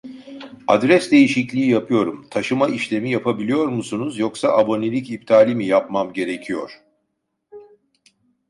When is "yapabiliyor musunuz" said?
3.11-4.19